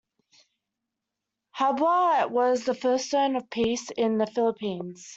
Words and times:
Haba 1.59 2.27
was 2.31 2.63
the 2.65 2.73
first 2.73 3.11
Zone 3.11 3.35
of 3.35 3.51
Peace 3.51 3.91
in 3.95 4.17
the 4.17 4.25
Philippines. 4.25 5.07